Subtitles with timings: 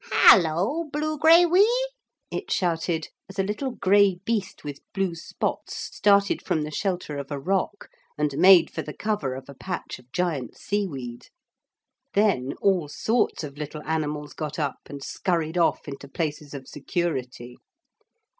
[0.11, 0.85] Hullo!
[0.89, 1.91] blugraiwee!'
[2.31, 7.29] it shouted, as a little grey beast with blue spots started from the shelter of
[7.29, 11.27] a rock and made for the cover of a patch of giant seaweed.
[12.15, 17.57] Then all sorts of little animals got up and scurried off into places of security.